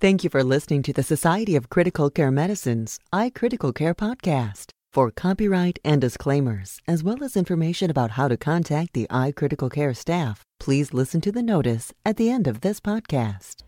[0.00, 4.70] Thank you for listening to the Society of Critical Care Medicine's iCritical Care podcast.
[4.92, 9.94] For copyright and disclaimers, as well as information about how to contact the iCritical Care
[9.94, 13.64] staff, please listen to the notice at the end of this podcast.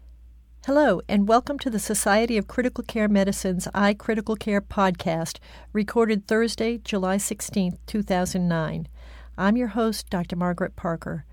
[0.66, 5.38] Hello, and welcome to the Society of Critical Care Medicine's iCritical Care podcast,
[5.72, 8.86] recorded Thursday, July 16, 2009.
[9.36, 10.36] I'm your host, Dr.
[10.36, 11.24] Margaret Parker.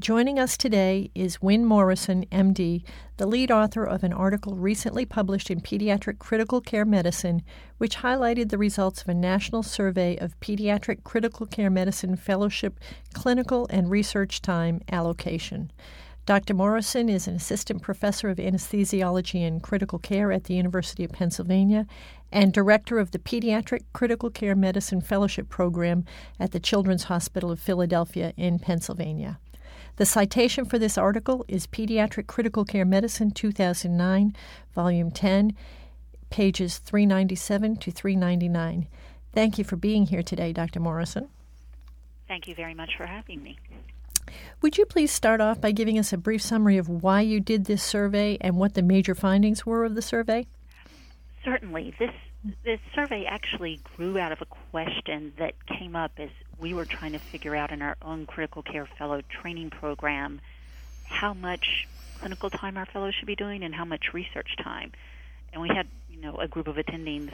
[0.00, 2.82] Joining us today is Wynne Morrison, MD,
[3.16, 7.42] the lead author of an article recently published in Pediatric Critical Care Medicine,
[7.78, 12.80] which highlighted the results of a national survey of pediatric critical care medicine fellowship
[13.12, 15.70] clinical and research time allocation.
[16.26, 16.54] Dr.
[16.54, 21.86] Morrison is an assistant professor of anesthesiology and critical care at the University of Pennsylvania
[22.32, 26.04] and director of the Pediatric Critical Care Medicine Fellowship Program
[26.40, 29.38] at the Children's Hospital of Philadelphia in Pennsylvania.
[29.96, 34.34] The citation for this article is Pediatric Critical Care Medicine 2009,
[34.74, 35.54] Volume 10,
[36.30, 38.88] pages 397 to 399.
[39.32, 40.80] Thank you for being here today, Dr.
[40.80, 41.28] Morrison.
[42.26, 43.56] Thank you very much for having me.
[44.62, 47.66] Would you please start off by giving us a brief summary of why you did
[47.66, 50.46] this survey and what the major findings were of the survey?
[51.44, 51.94] Certainly.
[52.00, 52.10] This
[52.64, 57.12] this survey actually grew out of a question that came up as we were trying
[57.12, 60.40] to figure out in our own critical care fellow training program
[61.04, 61.86] how much
[62.18, 64.92] clinical time our fellows should be doing and how much research time.
[65.52, 67.30] And we had, you know, a group of attendings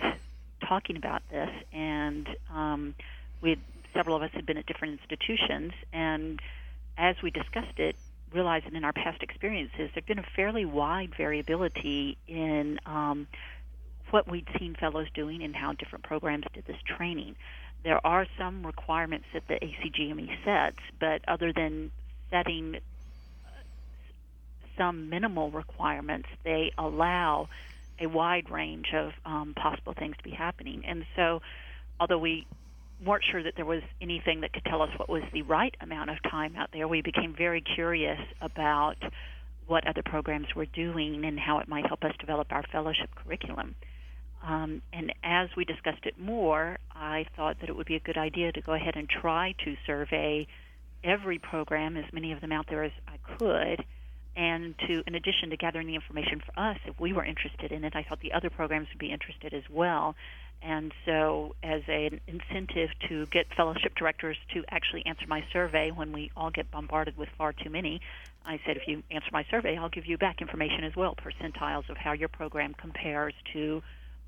[0.67, 2.95] talking about this, and um,
[3.41, 3.57] we
[3.95, 6.41] several of us had been at different institutions, and
[6.97, 7.97] as we discussed it,
[8.33, 13.27] realized that in our past experiences, there'd been a fairly wide variability in um,
[14.11, 17.35] what we'd seen fellows doing and how different programs did this training.
[17.83, 21.91] There are some requirements that the ACGME sets, but other than
[22.31, 22.79] setting
[24.77, 27.49] some minimal requirements, they allow
[27.99, 30.83] a wide range of um, possible things to be happening.
[30.87, 31.43] And so,
[31.99, 32.47] although we
[33.05, 36.11] weren't sure that there was anything that could tell us what was the right amount
[36.11, 38.97] of time out there, we became very curious about
[39.67, 43.75] what other programs were doing and how it might help us develop our fellowship curriculum.
[44.43, 48.17] Um, and as we discussed it more, I thought that it would be a good
[48.17, 50.47] idea to go ahead and try to survey
[51.05, 53.85] every program, as many of them out there as I could,
[54.37, 57.85] and to, in addition to gathering the information for us, if we were interested in
[57.85, 60.15] it, I thought the other programs would be interested as well.
[60.63, 66.13] And so, as an incentive to get fellowship directors to actually answer my survey when
[66.13, 68.01] we all get bombarded with far too many,
[68.45, 71.89] I said, if you answer my survey, I'll give you back information as well, percentiles
[71.89, 73.83] of how your program compares to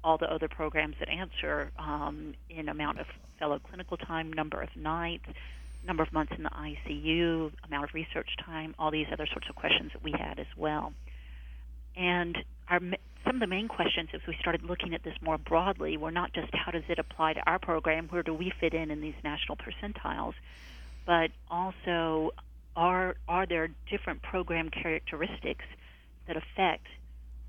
[0.04, 3.06] all the other programs that answer um, in amount of
[3.38, 5.26] fellow clinical time, number of nights,
[5.86, 9.56] number of months in the ICU, amount of research time, all these other sorts of
[9.56, 10.92] questions that we had as well.
[11.96, 12.80] And our,
[13.24, 16.32] some of the main questions as we started looking at this more broadly were not
[16.32, 19.14] just how does it apply to our program, where do we fit in in these
[19.22, 20.34] national percentiles,
[21.06, 22.32] but also
[22.76, 25.64] are, are there different program characteristics
[26.26, 26.86] that affect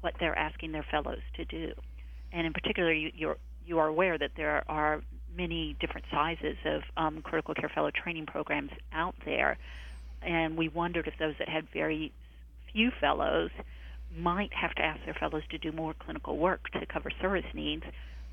[0.01, 1.73] what they're asking their fellows to do?
[2.33, 5.01] And in particular, you, you're you are aware that there are
[5.37, 9.57] many different sizes of um, critical care fellow training programs out there,
[10.21, 12.11] and we wondered if those that had very
[12.73, 13.51] few fellows
[14.17, 17.83] might have to ask their fellows to do more clinical work to cover service needs,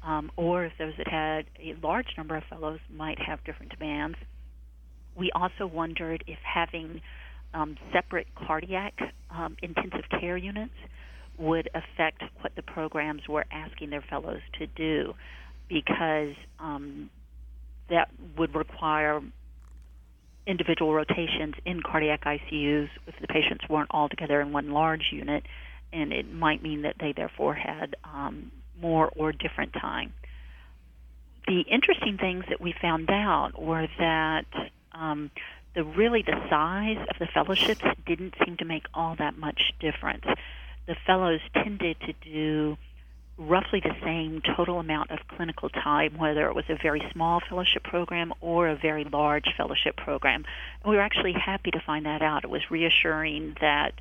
[0.03, 4.17] um, or if those that had a large number of fellows might have different demands.
[5.17, 7.01] We also wondered if having
[7.55, 8.95] um, separate cardiac
[9.31, 10.75] um, intensive care units
[11.41, 15.15] would affect what the programs were asking their fellows to do
[15.69, 17.09] because um,
[17.89, 19.23] that would require
[20.47, 25.45] individual rotations in cardiac ICUs if the patients weren't all together in one large unit,
[25.93, 30.13] and it might mean that they therefore had um, more or different time.
[31.47, 34.47] The interesting things that we found out were that
[34.93, 35.31] um,
[35.75, 40.25] the really the size of the fellowships didn't seem to make all that much difference
[40.91, 42.77] the fellows tended to do
[43.39, 47.85] roughly the same total amount of clinical time, whether it was a very small fellowship
[47.85, 50.45] program or a very large fellowship program.
[50.83, 52.43] And we were actually happy to find that out.
[52.43, 53.93] It was reassuring that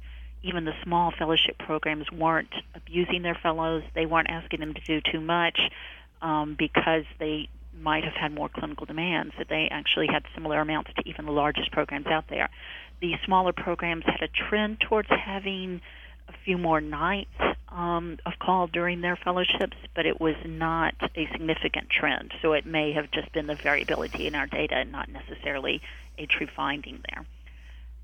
[0.41, 3.83] even the small fellowship programs weren't abusing their fellows.
[3.94, 5.59] They weren't asking them to do too much
[6.24, 7.50] um, because they
[7.80, 11.31] might have had more clinical demands, that they actually had similar amounts to even the
[11.31, 12.50] largest programs out there.
[13.00, 15.81] The smaller programs had a trend towards having
[16.30, 17.30] a few more nights
[17.70, 22.31] um, of call during their fellowships, but it was not a significant trend.
[22.42, 25.81] So it may have just been the variability in our data and not necessarily
[26.18, 27.26] a true finding there.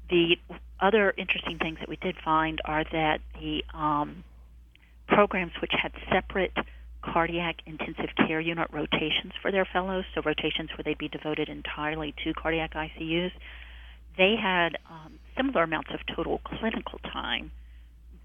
[0.09, 0.37] The
[0.79, 4.23] other interesting things that we did find are that the um,
[5.07, 6.53] programs which had separate
[7.01, 12.13] cardiac intensive care unit rotations for their fellows, so rotations where they'd be devoted entirely
[12.23, 13.31] to cardiac ICUs,
[14.17, 17.51] they had um, similar amounts of total clinical time,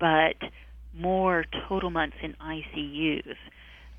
[0.00, 0.36] but
[0.94, 3.36] more total months in ICUs.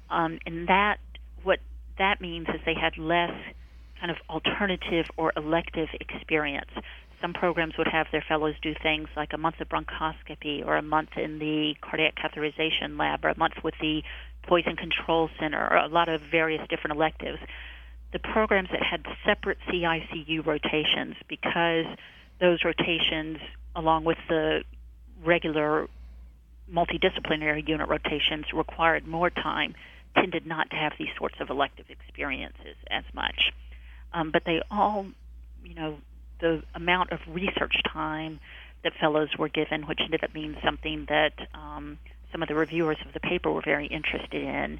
[0.09, 0.97] Um, and that
[1.43, 1.59] what
[1.97, 3.31] that means is they had less
[3.99, 6.71] kind of alternative or elective experience.
[7.21, 10.81] Some programs would have their fellows do things like a month of bronchoscopy or a
[10.81, 14.01] month in the cardiac catheterization lab or a month with the
[14.47, 17.37] poison control center or a lot of various different electives.
[18.11, 21.85] The programs that had separate CICU rotations because
[22.39, 23.37] those rotations
[23.75, 24.63] along with the
[25.23, 25.87] regular
[26.71, 29.75] multidisciplinary unit rotations required more time
[30.15, 33.51] tended not to have these sorts of elective experiences as much.
[34.13, 35.05] Um, but they all,
[35.63, 35.97] you know,
[36.39, 38.39] the amount of research time
[38.83, 41.97] that fellows were given, which ended up being something that um,
[42.31, 44.79] some of the reviewers of the paper were very interested in,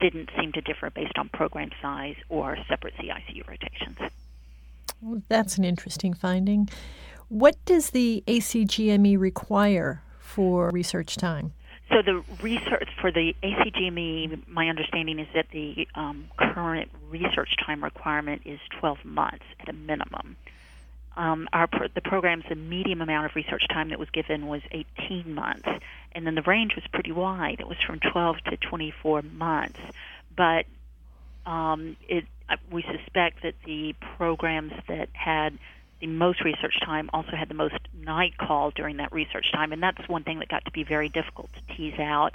[0.00, 3.98] didn't seem to differ based on program size or separate CICU rotations.
[5.00, 6.68] Well, that's an interesting finding.
[7.32, 11.54] What does the ACGME require for research time?
[11.88, 17.82] So the research for the ACGME, my understanding is that the um, current research time
[17.82, 20.36] requirement is 12 months at a minimum.
[21.16, 25.32] Um, our the program's the medium amount of research time that was given was 18
[25.34, 25.68] months,
[26.14, 27.60] and then the range was pretty wide.
[27.60, 29.80] It was from 12 to 24 months,
[30.36, 30.66] but
[31.46, 32.26] um, it
[32.70, 35.58] we suspect that the programs that had
[36.02, 39.80] the most research time also had the most night call during that research time, and
[39.80, 42.34] that's one thing that got to be very difficult to tease out.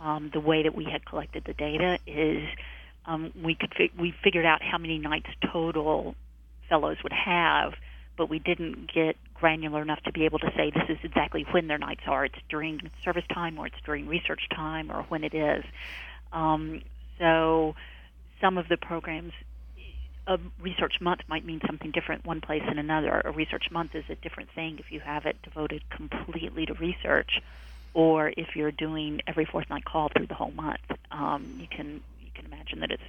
[0.00, 2.42] Um, the way that we had collected the data is
[3.04, 6.14] um, we could fi- we figured out how many nights total
[6.70, 7.74] fellows would have,
[8.16, 11.66] but we didn't get granular enough to be able to say this is exactly when
[11.68, 12.24] their nights are.
[12.24, 15.64] It's during service time, or it's during research time, or when it is.
[16.32, 16.80] Um,
[17.18, 17.74] so
[18.40, 19.34] some of the programs
[20.26, 23.22] a research month might mean something different one place and another.
[23.24, 27.40] A research month is a different thing if you have it devoted completely to research,
[27.94, 30.80] or if you're doing every fortnight call through the whole month.
[31.10, 33.02] Um, you can you can imagine that it's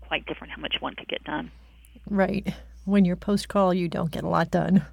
[0.00, 1.50] quite different how much one could get done.
[2.08, 2.54] Right.
[2.84, 4.86] When you're post call, you don't get a lot done.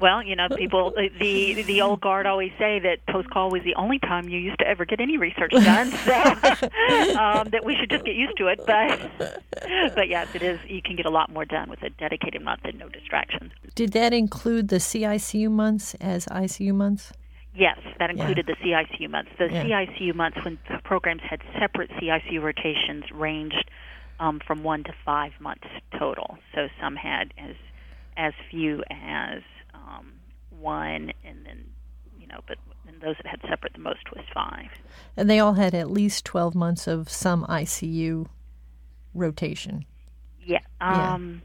[0.00, 3.74] Well, you know, people the the old guard always say that post call was the
[3.74, 5.90] only time you used to ever get any research done.
[5.90, 6.12] So
[7.18, 8.60] um, that we should just get used to it.
[8.66, 9.42] But
[9.94, 10.58] but yes, it is.
[10.66, 13.52] You can get a lot more done with a dedicated month and no distractions.
[13.74, 17.12] Did that include the CICU months as ICU months?
[17.56, 18.54] Yes, that included yeah.
[18.54, 19.30] the CICU months.
[19.38, 19.64] The yeah.
[19.64, 23.70] CICU months, when programs had separate CICU rotations, ranged
[24.18, 25.66] um, from one to five months
[25.98, 26.38] total.
[26.54, 27.54] So some had as
[28.16, 29.42] as few as
[29.86, 30.12] um,
[30.50, 31.64] one, and then
[32.18, 34.68] you know, but and those that had separate the most was five.
[35.16, 38.26] And they all had at least twelve months of some ICU
[39.14, 39.84] rotation.
[40.44, 40.58] Yeah.
[40.80, 41.42] Um,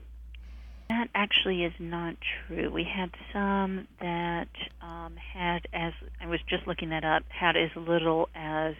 [0.89, 0.97] yeah.
[0.97, 2.15] That actually is not
[2.47, 2.71] true.
[2.71, 4.49] We had some that
[4.81, 8.73] um, had, as I was just looking that up, had as little as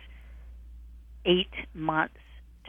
[1.25, 2.15] eight months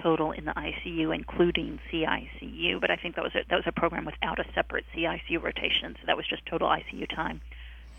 [0.03, 2.81] total in the ICU, including CICU.
[2.81, 5.97] But I think that was a, that was a program without a separate CICU rotation,
[6.01, 7.41] so that was just total ICU time.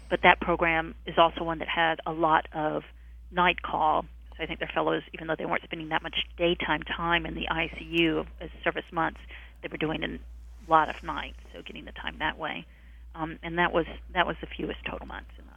[0.09, 2.83] But that program is also one that had a lot of
[3.31, 4.05] night call.
[4.37, 7.35] So I think their fellows, even though they weren't spending that much daytime time in
[7.35, 9.19] the ICU as service months,
[9.61, 10.19] they were doing a
[10.69, 12.65] lot of nights, so getting the time that way.
[13.13, 15.50] Um, and that was that was the fewest total months in.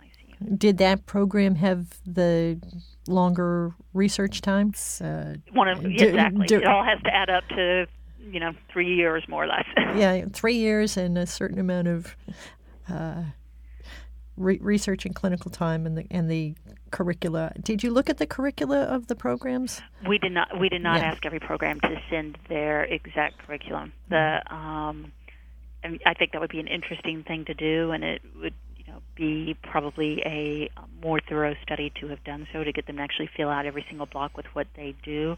[0.57, 2.61] Did that program have the
[3.07, 5.01] longer research times?
[5.01, 6.47] Uh, One of, do, exactly.
[6.47, 7.87] Do, it all has to add up to
[8.21, 9.67] you know three years more or less.
[9.97, 12.17] yeah, three years and a certain amount of
[12.89, 13.23] uh,
[14.37, 16.55] re- research and clinical time and the and the
[16.91, 17.53] curricula.
[17.61, 19.83] Did you look at the curricula of the programs?
[20.09, 20.59] We did not.
[20.59, 21.07] We did not yeah.
[21.07, 23.93] ask every program to send their exact curriculum.
[24.09, 25.13] The um,
[26.07, 28.55] I think that would be an interesting thing to do, and it would
[29.15, 30.71] be probably a
[31.03, 33.85] more thorough study to have done so to get them to actually fill out every
[33.89, 35.37] single block with what they do.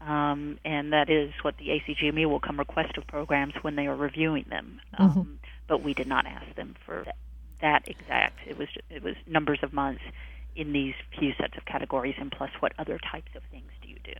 [0.00, 3.96] Um, and that is what the ACGME will come request of programs when they are
[3.96, 4.80] reviewing them.
[4.96, 5.32] Um, mm-hmm.
[5.66, 7.16] But we did not ask them for that,
[7.60, 8.38] that exact.
[8.46, 10.02] It was it was numbers of months
[10.54, 13.98] in these few sets of categories, and plus what other types of things do you
[14.04, 14.14] do.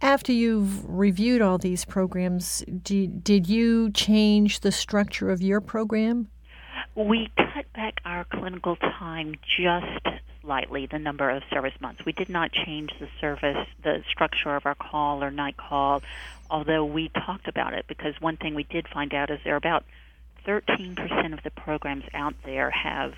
[0.00, 6.28] After you've reviewed all these programs, did you change the structure of your program?
[7.06, 10.06] We cut back our clinical time just
[10.42, 12.04] slightly, the number of service months.
[12.04, 16.02] We did not change the service, the structure of our call or night call,
[16.50, 19.56] although we talked about it because one thing we did find out is there are
[19.56, 19.84] about
[20.46, 23.14] 13% of the programs out there have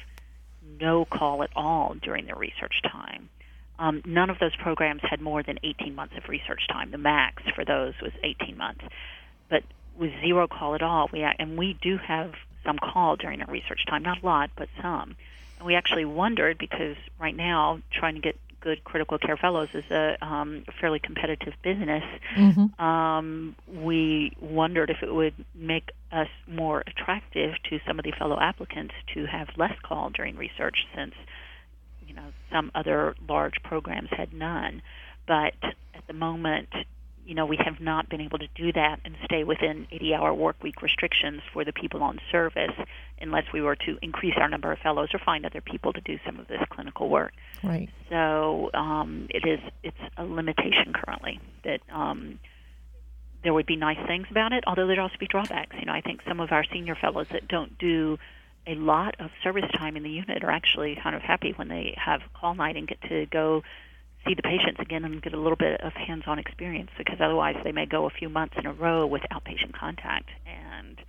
[0.80, 3.30] no call at all during their research time.
[3.80, 6.92] Um, none of those programs had more than 18 months of research time.
[6.92, 8.84] The max for those was 18 months,
[9.48, 9.64] but
[9.98, 11.10] with zero call at all.
[11.12, 14.68] We and we do have some call during our research time, not a lot, but
[14.80, 15.16] some.
[15.58, 19.84] And we actually wondered because right now trying to get good critical care fellows is
[19.90, 22.04] a um, fairly competitive business.
[22.36, 22.82] Mm-hmm.
[22.82, 28.38] Um, we wondered if it would make us more attractive to some of the fellow
[28.40, 31.14] applicants to have less call during research, since
[32.06, 34.82] you know some other large programs had none.
[35.26, 36.68] But at the moment,
[37.24, 40.62] you know, we have not been able to do that and stay within 80-hour work
[40.62, 42.72] week restrictions for the people on service
[43.20, 46.18] unless we were to increase our number of fellows or find other people to do
[46.26, 47.32] some of this clinical work.
[47.62, 47.88] Right.
[48.10, 52.40] So um, it is it's a limitation currently that um,
[53.44, 55.76] there would be nice things about it, although there'd also be drawbacks.
[55.78, 58.18] You know, I think some of our senior fellows that don't do
[58.66, 61.94] a lot of service time in the unit are actually kind of happy when they
[61.96, 63.62] have call night and get to go
[64.26, 67.72] see the patients again and get a little bit of hands-on experience because otherwise they
[67.72, 71.00] may go a few months in a row with outpatient contact and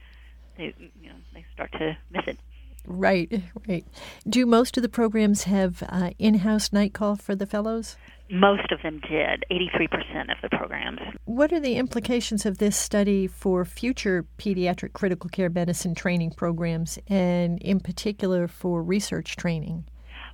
[0.58, 2.38] they you know they start to miss it.
[2.86, 3.86] Right, right.
[4.28, 7.96] Do most of the programs have uh, in-house night call for the fellows?
[8.30, 11.00] Most of them did, 83% of the programs.
[11.26, 17.00] What are the implications of this study for future pediatric critical care medicine training programs
[17.08, 19.86] and in particular for research training?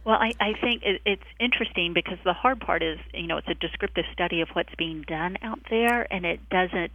[0.05, 3.47] Well, I, I think it, it's interesting because the hard part is, you know, it's
[3.47, 6.93] a descriptive study of what's being done out there, and it doesn't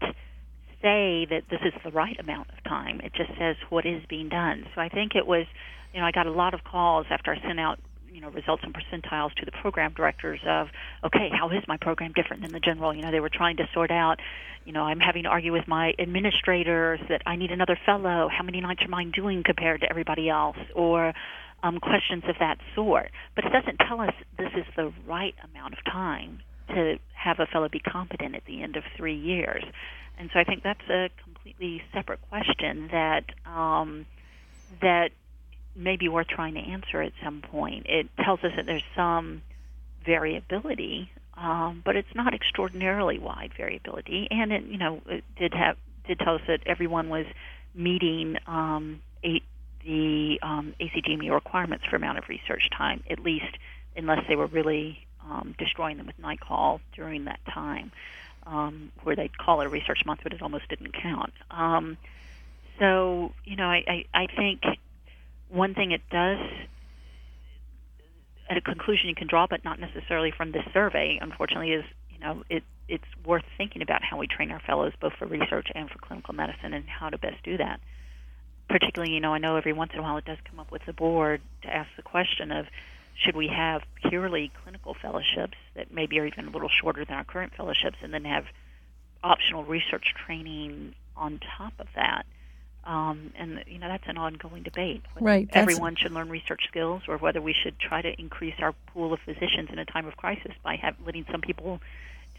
[0.83, 3.01] say that this is the right amount of time.
[3.01, 4.67] It just says what is being done.
[4.75, 5.47] So I think it was,
[5.93, 7.79] you know, I got a lot of calls after I sent out,
[8.13, 10.69] you know, results and percentiles to the program directors of,
[11.03, 12.95] okay, how is my program different than the general?
[12.95, 14.21] You know, they were trying to sort out,
[14.65, 18.29] you know, I'm having to argue with my administrators that I need another fellow.
[18.29, 20.59] How many nights are mine doing compared to everybody else?
[20.75, 21.15] Or
[21.65, 23.11] um, questions of that sort.
[23.35, 27.47] But it doesn't tell us this is the right amount of time to have a
[27.47, 29.65] fellow be competent at the end of three years.
[30.19, 34.07] And so I think that's a completely separate question that um,
[34.81, 35.11] that
[35.75, 37.87] may be worth trying to answer at some point.
[37.89, 39.43] It tells us that there's some
[40.05, 44.29] variability, um, but it's not extraordinarily wide variability.
[44.31, 47.25] And it, you know, it did have did tell us that everyone was
[47.75, 49.43] meeting um, eight
[49.85, 53.59] the um, ACGME requirements for amount of research time, at least
[53.97, 57.93] unless they were really um, destroying them with night call during that time,
[58.47, 61.33] um, where they'd call it a research month, but it almost didn't count.
[61.51, 61.97] Um,
[62.79, 64.63] so, you know, I, I, I think
[65.49, 66.39] one thing it does,
[68.51, 72.19] at a conclusion you can draw, but not necessarily from this survey, unfortunately, is, you
[72.19, 75.89] know, it, it's worth thinking about how we train our fellows both for research and
[75.89, 77.81] for clinical medicine and how to best do that
[78.75, 80.85] particularly, you know, I know every once in a while it does come up with
[80.85, 82.67] the board to ask the question of
[83.15, 87.23] should we have purely clinical fellowships that maybe are even a little shorter than our
[87.23, 88.47] current fellowships and then have
[89.23, 92.27] optional research training on top of that.
[92.83, 95.05] Um, and you know that's an ongoing debate.
[95.21, 95.49] Right.
[95.53, 99.21] Everyone should learn research skills, or whether we should try to increase our pool of
[99.21, 101.81] physicians in a time of crisis by have, letting some people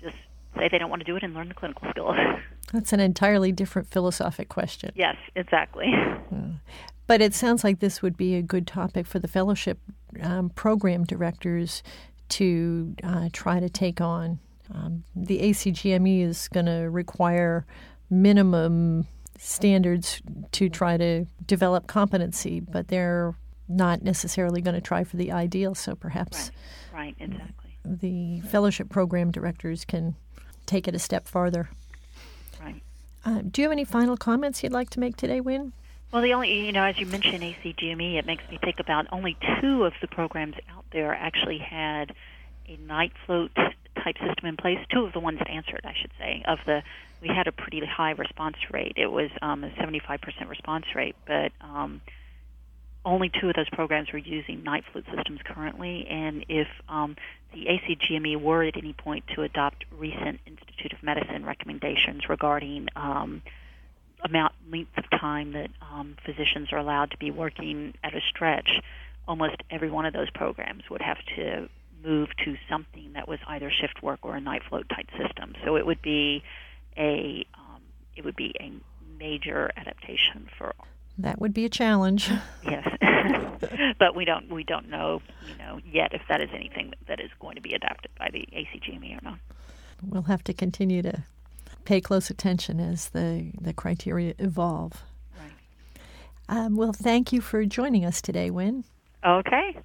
[0.03, 0.17] just
[0.57, 2.15] say they don't want to do it and learn the clinical skills.
[2.73, 4.91] That's an entirely different philosophic question.
[4.95, 5.93] Yes, exactly.
[7.07, 9.79] But it sounds like this would be a good topic for the fellowship
[10.21, 11.83] um, program directors
[12.29, 14.39] to uh, try to take on.
[14.73, 17.65] Um, the ACGME is going to require
[18.09, 19.07] minimum
[19.37, 20.21] standards
[20.53, 23.35] to try to develop competency, but they're
[23.67, 25.75] not necessarily going to try for the ideal.
[25.75, 26.51] So perhaps,
[26.91, 27.77] right, right exactly.
[27.85, 30.15] The fellowship program directors can
[30.65, 31.69] take it a step farther.
[32.61, 32.81] Right.
[33.23, 35.73] Uh, do you have any final comments you'd like to make today, Wynne?
[36.11, 39.37] Well, the only, you know, as you mentioned ACGME, it makes me think about only
[39.59, 42.13] two of the programs out there actually had
[42.67, 44.79] a night float type system in place.
[44.89, 46.83] Two of the ones that answered, I should say, of the,
[47.21, 48.93] we had a pretty high response rate.
[48.95, 52.01] It was um, a 75% response rate, but um,
[53.05, 57.15] only two of those programs are using night float systems currently, and if um,
[57.53, 63.43] the ACGME were at any point to adopt recent Institute of Medicine recommendations regarding um,
[64.23, 68.81] amount length of time that um, physicians are allowed to be working at a stretch,
[69.27, 71.69] almost every one of those programs would have to
[72.03, 75.53] move to something that was either shift work or a night float type system.
[75.63, 76.43] So it would be
[76.97, 77.81] a um,
[78.15, 78.71] it would be a
[79.17, 80.73] major adaptation for
[81.17, 82.29] that would be a challenge.
[82.63, 82.87] Yes,
[83.99, 87.29] but we don't we don't know you know yet if that is anything that is
[87.39, 89.39] going to be adopted by the ACGME or not.
[90.03, 91.23] We'll have to continue to
[91.85, 95.03] pay close attention as the the criteria evolve.
[95.39, 95.51] Right.
[96.49, 98.83] Um, well, thank you for joining us today, Wynne.
[99.25, 99.77] Okay.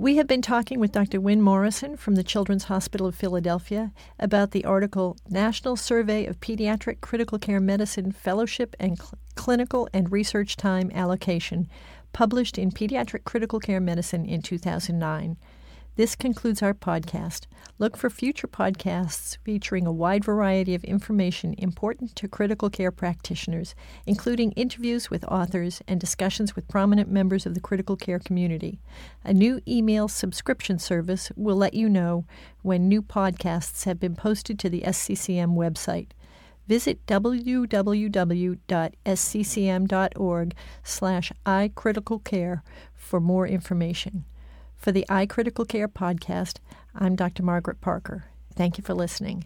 [0.00, 1.20] We have been talking with Dr.
[1.20, 7.00] Wynne Morrison from the Children's Hospital of Philadelphia about the article National Survey of Pediatric
[7.00, 11.68] Critical Care Medicine Fellowship and Cl- Clinical and Research Time Allocation,
[12.12, 15.36] published in Pediatric Critical Care Medicine in 2009.
[15.98, 17.48] This concludes our podcast.
[17.80, 23.74] Look for future podcasts featuring a wide variety of information important to critical care practitioners,
[24.06, 28.78] including interviews with authors and discussions with prominent members of the critical care community.
[29.24, 32.24] A new email subscription service will let you know
[32.62, 36.10] when new podcasts have been posted to the SCCM website.
[36.68, 37.74] Visit www.sccm.org
[40.84, 42.62] slash iCriticalCare
[42.94, 44.24] for more information.
[44.78, 46.58] For the iCritical Care podcast,
[46.94, 47.42] I'm Dr.
[47.42, 48.26] Margaret Parker.
[48.54, 49.44] Thank you for listening.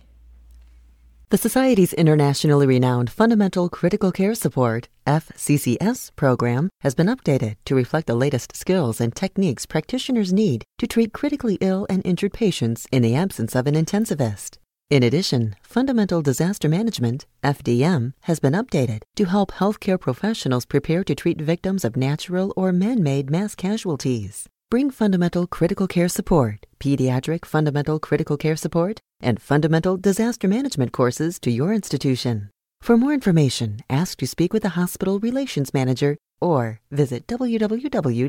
[1.31, 8.07] The Society's internationally renowned Fundamental Critical Care Support FCCS program has been updated to reflect
[8.07, 13.01] the latest skills and techniques practitioners need to treat critically ill and injured patients in
[13.01, 14.59] the absence of an intensivist.
[14.91, 21.15] In addition, Fundamental Disaster Management FDM has been updated to help healthcare professionals prepare to
[21.15, 24.51] treat victims of natural or man-made mass casualties.
[24.73, 31.38] Bring fundamental critical care support, pediatric fundamental critical care support, and fundamental disaster management courses
[31.41, 32.49] to your institution.
[32.81, 38.26] For more information, ask to speak with a hospital relations manager or visit www.sccm.org.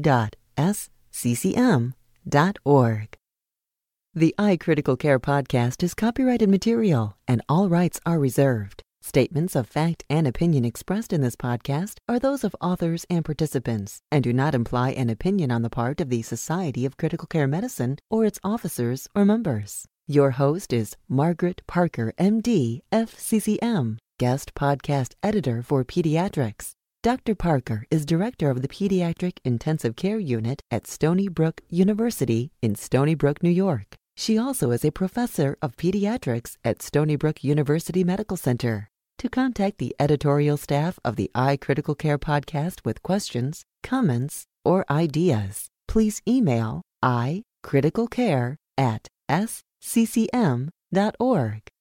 [4.14, 8.84] The iCritical Care podcast is copyrighted material and all rights are reserved.
[9.06, 14.00] Statements of fact and opinion expressed in this podcast are those of authors and participants
[14.10, 17.46] and do not imply an opinion on the part of the Society of Critical Care
[17.46, 19.86] Medicine or its officers or members.
[20.08, 26.72] Your host is Margaret Parker, MD, FCCM, guest podcast editor for pediatrics.
[27.04, 27.36] Dr.
[27.36, 33.16] Parker is director of the Pediatric Intensive Care Unit at Stony Brook University in Stony
[33.16, 33.98] Brook, New York.
[34.16, 38.90] She also is a professor of pediatrics at Stony Brook University Medical Center.
[39.20, 45.68] To contact the editorial staff of the iCritical Care podcast with questions, comments, or ideas,
[45.88, 50.62] please email icriticalcare at sccm.org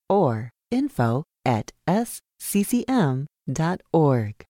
[0.09, 2.87] or info at sccm.org.